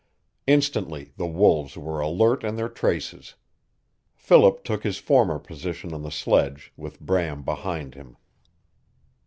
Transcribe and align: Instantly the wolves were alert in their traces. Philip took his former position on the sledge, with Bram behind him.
Instantly 0.47 1.13
the 1.17 1.27
wolves 1.27 1.77
were 1.77 1.99
alert 1.99 2.43
in 2.43 2.55
their 2.55 2.67
traces. 2.67 3.35
Philip 4.15 4.63
took 4.63 4.81
his 4.83 4.97
former 4.97 5.37
position 5.37 5.93
on 5.93 6.01
the 6.01 6.09
sledge, 6.09 6.73
with 6.75 6.99
Bram 6.99 7.43
behind 7.43 7.93
him. 7.93 8.17